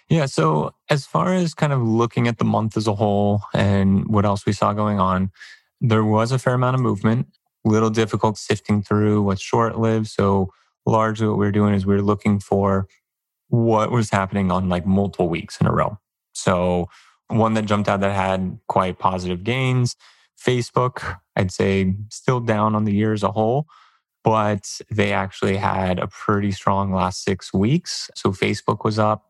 Yeah. 0.10 0.26
So, 0.26 0.76
as 0.90 1.06
far 1.06 1.34
as 1.34 1.54
kind 1.54 1.74
of 1.74 1.82
looking 1.82 2.28
at 2.28 2.38
the 2.38 2.46
month 2.46 2.76
as 2.76 2.86
a 2.86 2.94
whole 2.94 3.42
and 3.54 4.08
what 4.08 4.26
else 4.26 4.46
we 4.46 4.54
saw 4.54 4.74
going 4.74 5.00
on, 5.00 5.32
there 5.80 6.04
was 6.04 6.32
a 6.32 6.38
fair 6.40 6.54
amount 6.54 6.76
of 6.76 6.82
movement, 6.82 7.28
little 7.64 7.90
difficult 7.90 8.38
sifting 8.38 8.84
through 8.84 9.24
what's 9.24 9.42
short 9.42 9.80
lived. 9.80 10.08
So, 10.08 10.52
largely 10.86 11.28
what 11.28 11.38
we 11.38 11.48
are 11.48 11.52
doing 11.52 11.74
is 11.74 11.86
we 11.86 11.96
are 11.96 12.02
looking 12.02 12.40
for 12.40 12.88
what 13.52 13.92
was 13.92 14.10
happening 14.10 14.50
on 14.52 14.70
like 14.70 14.86
multiple 14.86 15.30
weeks 15.30 15.60
in 15.60 15.68
a 15.68 15.72
row. 15.72 15.98
So, 16.34 16.88
one 17.28 17.54
that 17.54 17.66
jumped 17.66 17.88
out 17.88 18.02
that 18.02 18.14
had 18.14 18.60
quite 18.68 19.00
positive 19.00 19.44
gains 19.44 19.96
Facebook, 20.40 21.18
I'd 21.36 21.52
say 21.52 21.94
still 22.10 22.40
down 22.40 22.76
on 22.76 22.86
the 22.86 22.94
year 22.94 23.14
as 23.14 23.24
a 23.24 23.32
whole, 23.32 23.68
but 24.24 24.80
they 24.90 25.14
actually 25.14 25.58
had 25.58 26.00
a 26.00 26.08
pretty 26.08 26.52
strong 26.52 26.94
last 26.94 27.24
six 27.24 27.54
weeks. 27.54 28.10
So, 28.16 28.32
Facebook 28.32 28.84
was 28.86 28.98
up. 28.98 29.28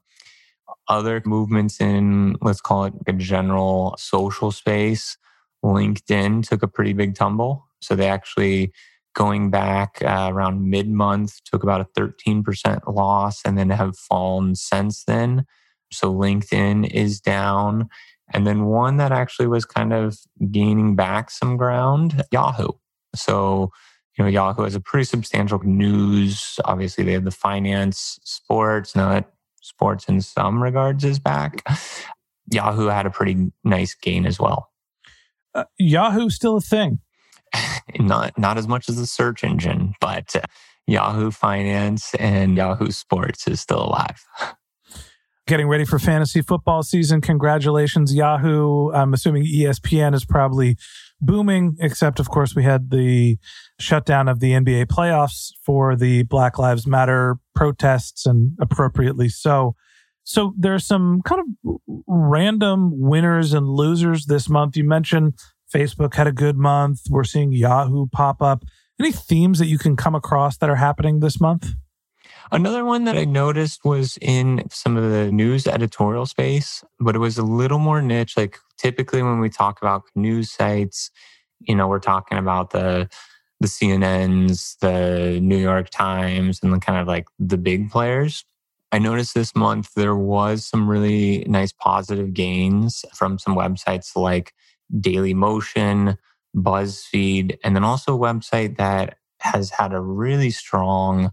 Other 0.88 1.22
movements 1.26 1.82
in, 1.82 2.36
let's 2.42 2.62
call 2.62 2.86
it 2.86 2.94
a 3.08 3.14
general 3.14 3.96
social 3.98 4.52
space, 4.52 5.18
LinkedIn 5.64 6.48
took 6.48 6.64
a 6.64 6.68
pretty 6.68 6.94
big 6.94 7.16
tumble. 7.16 7.68
So, 7.82 7.96
they 7.96 8.08
actually 8.08 8.72
going 9.14 9.50
back 9.50 10.02
uh, 10.02 10.30
around 10.32 10.70
mid 10.70 10.90
month, 10.90 11.44
took 11.44 11.64
about 11.64 11.82
a 11.82 12.00
13% 12.00 12.94
loss 12.94 13.42
and 13.46 13.58
then 13.58 13.70
have 13.70 13.98
fallen 13.98 14.56
since 14.56 15.04
then. 15.04 15.46
So 15.92 16.14
LinkedIn 16.14 16.90
is 16.90 17.20
down. 17.20 17.90
And 18.34 18.48
then 18.48 18.66
one 18.66 18.98
that 18.98 19.12
actually 19.12 19.48
was 19.48 19.66
kind 19.66 19.92
of 19.92 20.18
gaining 20.52 20.96
back 20.96 21.30
some 21.30 21.58
ground, 21.58 22.24
Yahoo. 22.32 22.70
So, 23.14 23.72
you 24.18 24.24
know, 24.24 24.30
Yahoo 24.30 24.64
has 24.64 24.76
a 24.76 24.80
pretty 24.80 25.04
substantial 25.04 25.60
news. 25.64 26.60
Obviously, 26.64 27.04
they 27.04 27.12
have 27.12 27.26
the 27.26 27.32
finance, 27.32 28.20
sports. 28.24 28.96
Now 28.96 29.10
that 29.10 29.32
sports 29.62 30.06
in 30.06 30.22
some 30.22 30.64
regards 30.64 31.04
is 31.04 31.20
back. 31.20 31.64
Yahoo 32.52 32.88
had 32.88 33.06
a 33.06 33.12
pretty 33.12 33.52
nice 33.64 33.94
gain 33.94 34.26
as 34.26 34.40
well. 34.40 34.70
Uh, 35.54 35.66
Yahoo 35.78 36.30
still 36.30 36.58
a 36.58 36.62
thing 36.62 37.00
not 38.00 38.38
not 38.38 38.58
as 38.58 38.68
much 38.68 38.90
as 38.90 38.98
the 38.98 39.08
search 39.08 39.44
engine, 39.44 39.94
but 40.00 40.36
uh, 40.36 40.42
Yahoo 40.88 41.32
Finance 41.32 42.14
and 42.16 42.58
Yahoo 42.58 42.92
Sports 42.92 43.48
is 43.48 43.62
still 43.62 43.86
alive. 43.86 44.24
Getting 45.48 45.68
ready 45.68 45.86
for 45.86 46.00
fantasy 46.00 46.42
football 46.42 46.84
season. 46.84 47.20
Congratulations, 47.20 48.14
Yahoo. 48.14 48.92
I'm 48.94 49.14
assuming 49.14 49.44
ESPN 49.44 50.14
is 50.14 50.24
probably 50.24 50.78
booming, 51.20 51.78
except, 51.80 52.20
of 52.20 52.30
course, 52.30 52.56
we 52.56 52.64
had 52.64 52.92
the 52.92 53.38
shutdown 53.80 54.28
of 54.28 54.40
the 54.40 54.52
NBA 54.52 54.86
playoffs 54.86 55.52
for 55.66 55.96
the 55.96 56.24
Black 56.24 56.58
Lives 56.60 56.86
Matter 56.86 57.38
protests, 57.56 58.26
and 58.26 58.56
appropriately 58.62 59.30
so. 59.30 59.76
So 60.24 60.54
there's 60.58 60.86
some 60.86 61.22
kind 61.26 61.42
of 61.42 61.80
random 62.08 62.92
winners 62.94 63.54
and 63.54 63.68
losers 63.68 64.28
this 64.28 64.48
month. 64.48 64.78
You 64.78 64.84
mentioned 64.84 65.34
Facebook 65.72 66.16
had 66.16 66.28
a 66.28 66.32
good 66.32 66.58
month. 66.58 67.02
We're 67.10 67.24
seeing 67.24 67.52
Yahoo 67.52 68.08
pop 68.08 68.42
up. 68.42 68.64
Any 69.00 69.12
themes 69.12 69.60
that 69.60 69.68
you 69.68 69.78
can 69.80 69.96
come 69.96 70.16
across 70.16 70.58
that 70.58 70.70
are 70.70 70.76
happening 70.76 71.20
this 71.20 71.40
month? 71.40 71.70
Another 72.52 72.84
one 72.86 73.06
that 73.06 73.18
I 73.18 73.26
noticed 73.26 73.86
was 73.86 74.18
in 74.22 74.68
some 74.70 74.98
of 74.98 75.10
the 75.10 75.32
news 75.32 75.68
editorial 75.68 76.26
space, 76.26 76.84
but 77.00 77.16
it 77.16 77.20
was 77.20 77.38
a 77.38 77.44
little 77.44 77.80
more 77.80 78.02
niche. 78.02 78.36
Like 78.36 78.58
typically 78.78 79.24
when 79.24 79.40
we 79.40 79.50
talk 79.50 79.82
about 79.82 80.04
news 80.16 80.52
sites, 80.52 81.10
You 81.62 81.76
know, 81.76 81.88
we're 81.88 82.00
talking 82.00 82.38
about 82.38 82.72
the 82.72 83.10
the 83.60 83.68
CNNs, 83.68 84.80
the 84.80 85.40
New 85.42 85.58
York 85.58 85.90
Times, 85.92 86.60
and 86.64 86.74
the 86.74 86.80
kind 86.80 87.00
of 87.00 87.08
like 87.08 87.28
the 87.40 87.58
big 87.58 87.92
players. 87.92 88.44
I 88.92 89.00
noticed 89.00 89.34
this 89.36 89.56
month 89.56 89.94
there 89.96 90.16
was 90.16 90.66
some 90.68 90.90
really 90.90 91.46
nice 91.48 91.72
positive 91.72 92.34
gains 92.34 93.06
from 93.16 93.40
some 93.40 93.56
websites 93.56 94.16
like 94.16 94.54
Dailymotion, 95.00 96.18
BuzzFeed, 96.56 97.58
and 97.64 97.76
then 97.76 97.84
also 97.84 98.16
a 98.16 98.20
website 98.20 98.78
that 98.78 99.18
has 99.40 99.70
had 99.72 99.94
a 99.94 100.00
really 100.00 100.52
strong, 100.52 101.32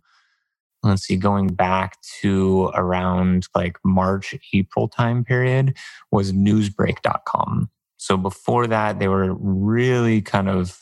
let's 0.83 1.03
see, 1.03 1.17
going 1.17 1.49
back 1.49 2.01
to 2.21 2.71
around 2.75 3.47
like 3.55 3.79
March, 3.85 4.35
April 4.55 4.89
time 4.89 5.25
period 5.25 5.77
was 6.11 6.33
newsbreak.com. 6.33 7.71
So 7.97 8.17
before 8.17 8.67
that, 8.69 8.99
they 9.01 9.09
were 9.09 9.35
really 9.35 10.23
kind 10.23 10.49
of 10.49 10.79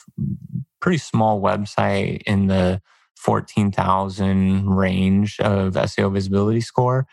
pretty 0.79 0.99
small 0.99 1.41
website 1.41 2.21
in 2.27 2.47
the 2.47 2.81
14,000 3.15 4.69
range 4.69 5.39
of 5.39 5.73
SEO 5.73 6.13
visibility 6.13 6.61
score. 6.61 7.07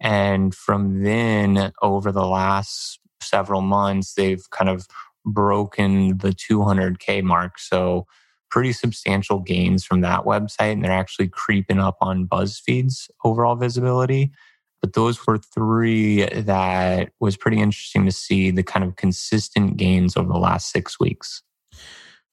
And 0.00 0.54
from 0.54 1.02
then 1.02 1.72
over 1.82 2.10
the 2.10 2.26
last 2.26 2.98
several 3.20 3.60
months, 3.60 4.14
they've 4.14 4.48
kind 4.50 4.70
of 4.70 4.86
broken 5.24 6.18
the 6.18 6.30
200K 6.30 7.22
mark. 7.22 7.58
So 7.58 8.06
pretty 8.50 8.72
substantial 8.72 9.38
gains 9.38 9.84
from 9.84 10.00
that 10.00 10.24
website. 10.24 10.72
And 10.72 10.84
they're 10.84 10.90
actually 10.90 11.28
creeping 11.28 11.78
up 11.78 11.96
on 12.00 12.26
BuzzFeed's 12.26 13.10
overall 13.24 13.56
visibility. 13.56 14.32
But 14.80 14.94
those 14.94 15.26
were 15.26 15.38
three 15.38 16.24
that 16.24 17.10
was 17.20 17.36
pretty 17.36 17.60
interesting 17.60 18.06
to 18.06 18.12
see 18.12 18.50
the 18.50 18.62
kind 18.62 18.84
of 18.84 18.96
consistent 18.96 19.76
gains 19.76 20.16
over 20.16 20.32
the 20.32 20.38
last 20.38 20.70
six 20.70 20.98
weeks. 20.98 21.42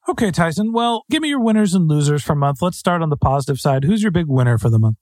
Okay, 0.10 0.32
Tyson. 0.32 0.72
Well, 0.72 1.04
give 1.12 1.22
me 1.22 1.28
your 1.28 1.42
winners 1.42 1.74
and 1.74 1.90
losers 1.90 2.24
for 2.24 2.34
a 2.34 2.38
month. 2.38 2.62
Let's 2.62 2.78
start 2.78 3.02
on 3.02 3.10
the 3.10 3.18
positive 3.18 3.60
side. 3.60 3.84
Who's 3.84 4.02
your 4.02 4.12
big 4.12 4.28
winner 4.28 4.58
for 4.58 4.70
the 4.70 4.80
month? 4.80 4.96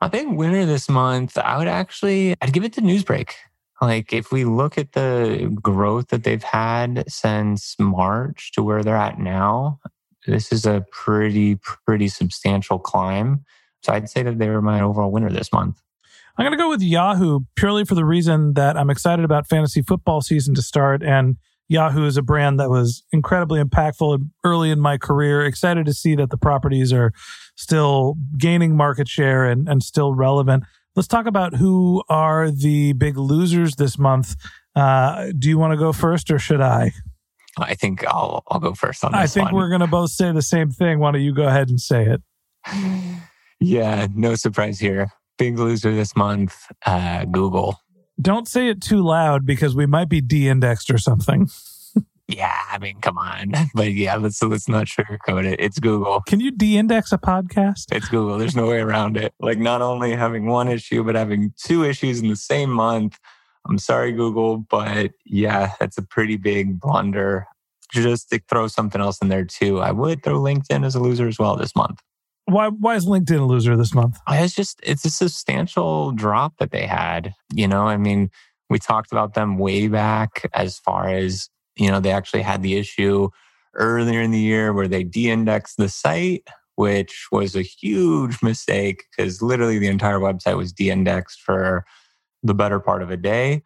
My 0.00 0.08
big 0.08 0.28
winner 0.28 0.64
this 0.64 0.88
month, 0.88 1.38
I 1.38 1.58
would 1.58 1.68
actually 1.68 2.34
I'd 2.40 2.52
give 2.52 2.64
it 2.64 2.72
to 2.74 2.80
Newsbreak. 2.80 3.30
Like 3.80 4.12
if 4.12 4.32
we 4.32 4.44
look 4.44 4.76
at 4.76 4.92
the 4.92 5.56
growth 5.62 6.08
that 6.08 6.24
they've 6.24 6.42
had 6.42 7.04
since 7.08 7.76
March 7.78 8.52
to 8.52 8.62
where 8.62 8.82
they're 8.82 8.96
at 8.96 9.18
now, 9.18 9.78
this 10.26 10.52
is 10.52 10.66
a 10.66 10.84
pretty 10.90 11.56
pretty 11.56 12.08
substantial 12.08 12.78
climb. 12.78 13.44
So 13.82 13.92
I'd 13.92 14.10
say 14.10 14.22
that 14.22 14.38
they 14.38 14.48
were 14.48 14.62
my 14.62 14.80
overall 14.80 15.12
winner 15.12 15.30
this 15.30 15.52
month. 15.52 15.80
I'm 16.36 16.44
going 16.44 16.56
to 16.56 16.62
go 16.62 16.68
with 16.68 16.82
Yahoo 16.82 17.40
purely 17.56 17.84
for 17.84 17.94
the 17.94 18.04
reason 18.04 18.54
that 18.54 18.76
I'm 18.76 18.90
excited 18.90 19.24
about 19.24 19.48
fantasy 19.48 19.82
football 19.82 20.20
season 20.20 20.54
to 20.54 20.62
start 20.62 21.02
and 21.02 21.36
Yahoo 21.68 22.06
is 22.06 22.16
a 22.16 22.22
brand 22.22 22.58
that 22.58 22.70
was 22.70 23.04
incredibly 23.12 23.62
impactful 23.62 24.18
early 24.42 24.70
in 24.70 24.80
my 24.80 24.96
career. 24.96 25.44
Excited 25.44 25.84
to 25.86 25.92
see 25.92 26.14
that 26.16 26.30
the 26.30 26.38
properties 26.38 26.92
are 26.92 27.12
still 27.56 28.16
gaining 28.38 28.74
market 28.74 29.06
share 29.06 29.44
and, 29.44 29.68
and 29.68 29.82
still 29.82 30.14
relevant. 30.14 30.64
Let's 30.98 31.06
talk 31.06 31.26
about 31.26 31.54
who 31.54 32.02
are 32.08 32.50
the 32.50 32.92
big 32.92 33.16
losers 33.16 33.76
this 33.76 34.00
month. 34.00 34.34
Uh, 34.74 35.30
do 35.38 35.48
you 35.48 35.56
want 35.56 35.70
to 35.70 35.76
go 35.76 35.92
first 35.92 36.28
or 36.28 36.40
should 36.40 36.60
I? 36.60 36.90
I 37.56 37.76
think 37.76 38.04
I'll 38.04 38.42
I'll 38.48 38.58
go 38.58 38.74
first 38.74 39.04
on 39.04 39.12
this. 39.12 39.20
I 39.20 39.26
think 39.28 39.44
one. 39.44 39.54
we're 39.54 39.68
going 39.68 39.82
to 39.82 39.86
both 39.86 40.10
say 40.10 40.32
the 40.32 40.42
same 40.42 40.70
thing. 40.70 40.98
Why 40.98 41.12
don't 41.12 41.20
you 41.20 41.32
go 41.32 41.46
ahead 41.46 41.68
and 41.68 41.80
say 41.80 42.04
it? 42.06 42.22
Yeah, 43.60 44.06
no 44.14 44.34
surprise 44.36 44.78
here. 44.80 45.10
Big 45.36 45.58
loser 45.58 45.92
this 45.92 46.16
month, 46.16 46.56
uh, 46.86 47.24
Google. 47.26 47.76
Don't 48.20 48.46
say 48.46 48.68
it 48.68 48.80
too 48.80 49.02
loud 49.02 49.44
because 49.44 49.74
we 49.74 49.84
might 49.84 50.08
be 50.08 50.20
de-indexed 50.20 50.90
or 50.92 50.98
something. 50.98 51.48
Yeah, 52.28 52.62
I 52.70 52.78
mean, 52.78 53.00
come 53.00 53.16
on. 53.16 53.52
But 53.74 53.92
yeah, 53.94 54.16
let's 54.16 54.42
let's 54.42 54.68
not 54.68 54.86
sugarcoat 54.86 55.46
it. 55.46 55.58
It's 55.60 55.78
Google. 55.78 56.20
Can 56.22 56.40
you 56.40 56.50
de-index 56.50 57.12
a 57.12 57.18
podcast? 57.18 57.86
It's 57.90 58.08
Google. 58.08 58.38
There's 58.38 58.56
no 58.56 58.66
way 58.66 58.80
around 58.80 59.16
it. 59.16 59.32
Like 59.40 59.58
not 59.58 59.80
only 59.82 60.14
having 60.14 60.46
one 60.46 60.68
issue, 60.68 61.02
but 61.02 61.14
having 61.14 61.54
two 61.56 61.84
issues 61.84 62.20
in 62.20 62.28
the 62.28 62.36
same 62.36 62.70
month. 62.70 63.18
I'm 63.66 63.78
sorry, 63.78 64.12
Google, 64.12 64.58
but 64.58 65.12
yeah, 65.24 65.72
that's 65.80 65.98
a 65.98 66.02
pretty 66.02 66.36
big 66.36 66.80
blunder. 66.80 67.46
Just 67.92 68.28
to 68.30 68.40
throw 68.50 68.68
something 68.68 69.00
else 69.00 69.18
in 69.22 69.28
there 69.28 69.44
too. 69.44 69.80
I 69.80 69.92
would 69.92 70.22
throw 70.22 70.38
LinkedIn 70.38 70.84
as 70.84 70.94
a 70.94 71.00
loser 71.00 71.26
as 71.26 71.38
well 71.38 71.56
this 71.56 71.74
month. 71.74 72.00
Why 72.44 72.68
why 72.68 72.96
is 72.96 73.06
LinkedIn 73.06 73.40
a 73.40 73.44
loser 73.44 73.76
this 73.76 73.94
month? 73.94 74.18
Uh, 74.26 74.36
it's 74.40 74.54
just 74.54 74.80
it's 74.82 75.04
a 75.06 75.10
substantial 75.10 76.12
drop 76.12 76.58
that 76.58 76.70
they 76.70 76.86
had. 76.86 77.34
You 77.54 77.68
know, 77.68 77.82
I 77.86 77.96
mean, 77.96 78.30
we 78.68 78.78
talked 78.78 79.12
about 79.12 79.34
them 79.34 79.56
way 79.58 79.88
back 79.88 80.48
as 80.52 80.78
far 80.78 81.08
as, 81.08 81.48
you 81.78 81.90
know, 81.90 82.00
they 82.00 82.12
actually 82.12 82.42
had 82.42 82.62
the 82.62 82.76
issue 82.76 83.28
earlier 83.74 84.20
in 84.20 84.30
the 84.30 84.38
year 84.38 84.72
where 84.72 84.88
they 84.88 85.04
de-indexed 85.04 85.76
the 85.76 85.88
site, 85.88 86.46
which 86.74 87.28
was 87.32 87.54
a 87.54 87.62
huge 87.62 88.42
mistake 88.42 89.04
because 89.10 89.40
literally 89.42 89.78
the 89.78 89.88
entire 89.88 90.18
website 90.18 90.56
was 90.56 90.72
de-indexed 90.72 91.40
for 91.40 91.84
the 92.42 92.54
better 92.54 92.80
part 92.80 93.02
of 93.02 93.10
a 93.10 93.16
day. 93.16 93.62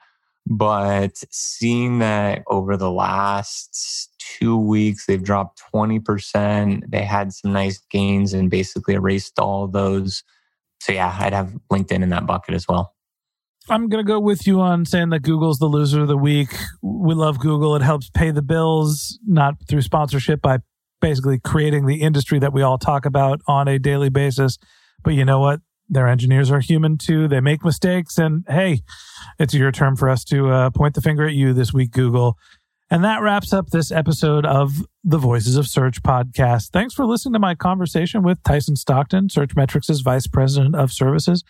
But 0.46 1.22
seeing 1.30 2.00
that 2.00 2.42
over 2.48 2.76
the 2.76 2.90
last 2.90 4.10
two 4.18 4.56
weeks, 4.56 5.06
they've 5.06 5.22
dropped 5.22 5.62
20%. 5.72 6.90
They 6.90 7.04
had 7.04 7.32
some 7.32 7.52
nice 7.52 7.78
gains 7.90 8.32
and 8.32 8.50
basically 8.50 8.94
erased 8.94 9.38
all 9.38 9.68
those. 9.68 10.24
So, 10.80 10.92
yeah, 10.92 11.16
I'd 11.20 11.32
have 11.32 11.54
LinkedIn 11.70 12.02
in 12.02 12.08
that 12.08 12.26
bucket 12.26 12.54
as 12.54 12.66
well. 12.66 12.92
I'm 13.68 13.88
going 13.88 14.04
to 14.04 14.08
go 14.08 14.18
with 14.18 14.46
you 14.46 14.60
on 14.60 14.84
saying 14.84 15.10
that 15.10 15.22
Google's 15.22 15.58
the 15.58 15.66
loser 15.66 16.02
of 16.02 16.08
the 16.08 16.16
week. 16.16 16.54
We 16.82 17.14
love 17.14 17.38
Google. 17.38 17.76
It 17.76 17.82
helps 17.82 18.10
pay 18.10 18.30
the 18.30 18.42
bills, 18.42 19.18
not 19.26 19.54
through 19.68 19.82
sponsorship, 19.82 20.42
by 20.42 20.58
basically 21.00 21.38
creating 21.38 21.86
the 21.86 22.00
industry 22.00 22.38
that 22.40 22.52
we 22.52 22.62
all 22.62 22.78
talk 22.78 23.04
about 23.04 23.40
on 23.46 23.68
a 23.68 23.78
daily 23.78 24.08
basis. 24.08 24.58
But 25.04 25.14
you 25.14 25.24
know 25.24 25.40
what? 25.40 25.60
Their 25.88 26.08
engineers 26.08 26.50
are 26.50 26.60
human 26.60 26.96
too. 26.96 27.28
They 27.28 27.40
make 27.40 27.64
mistakes. 27.64 28.18
And 28.18 28.44
hey, 28.48 28.80
it's 29.38 29.54
your 29.54 29.72
turn 29.72 29.96
for 29.96 30.08
us 30.08 30.24
to 30.24 30.50
uh, 30.50 30.70
point 30.70 30.94
the 30.94 31.02
finger 31.02 31.26
at 31.26 31.34
you 31.34 31.52
this 31.52 31.72
week, 31.72 31.90
Google. 31.90 32.38
And 32.90 33.04
that 33.04 33.22
wraps 33.22 33.52
up 33.52 33.68
this 33.68 33.90
episode 33.90 34.44
of 34.44 34.72
the 35.02 35.18
Voices 35.18 35.56
of 35.56 35.66
Search 35.66 36.02
podcast. 36.02 36.70
Thanks 36.70 36.94
for 36.94 37.06
listening 37.06 37.32
to 37.32 37.38
my 37.38 37.54
conversation 37.54 38.22
with 38.22 38.42
Tyson 38.42 38.76
Stockton, 38.76 39.28
Searchmetrics' 39.28 40.04
Vice 40.04 40.26
President 40.26 40.74
of 40.74 40.92
Services. 40.92 41.42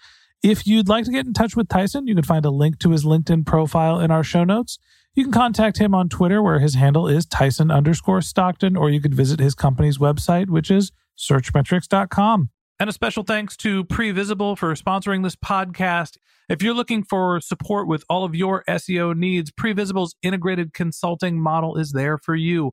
If 0.43 0.67
you'd 0.67 0.89
like 0.89 1.05
to 1.05 1.13
get 1.13 1.25
in 1.25 1.35
touch 1.35 1.55
with 1.55 1.69
Tyson, 1.69 2.09
you 2.09 2.17
can 2.17 2.25
find 2.25 2.45
a 2.45 2.51
link 2.51 2.81
to 2.81 2.91
his 2.91 3.05
LinkedIn 3.05 3.47
profile 3.47 4.01
in 4.01 4.11
our 4.11 4.25
show 4.25 4.43
notes. 4.43 4.79
You 5.15 5.23
can 5.23 5.33
contact 5.33 5.79
him 5.79 5.95
on 5.95 6.09
Twitter, 6.09 6.43
where 6.43 6.59
his 6.59 6.75
handle 6.75 7.07
is 7.07 7.27
Tyson 7.27 7.71
underscore 7.71 8.23
Stockton, 8.23 8.77
or 8.77 8.91
you 8.91 9.01
could 9.01 9.15
visit 9.15 9.39
his 9.39 9.55
company's 9.55 9.99
website, 9.99 10.49
which 10.49 10.69
is 10.69 10.91
searchmetrics.com. 11.17 12.51
And 12.81 12.91
a 12.91 12.93
special 12.93 13.23
thanks 13.23 13.57
to 13.59 13.85
Previsible 13.85 14.59
for 14.59 14.75
sponsoring 14.75 15.23
this 15.23 15.37
podcast. 15.37 16.17
If 16.49 16.61
you're 16.61 16.75
looking 16.75 17.05
for 17.05 17.41
support 17.41 17.87
with 17.87 18.05
all 18.09 18.25
of 18.25 18.35
your 18.35 18.65
SEO 18.69 19.15
needs, 19.15 19.53
Previsible's 19.53 20.17
integrated 20.23 20.75
consulting 20.75 21.41
model 21.41 21.77
is 21.77 21.93
there 21.93 22.19
for 22.19 22.35
you. 22.35 22.73